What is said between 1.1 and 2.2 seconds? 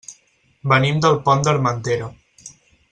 Pont d'Armentera.